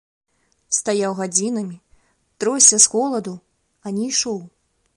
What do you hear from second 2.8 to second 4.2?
з холаду, а не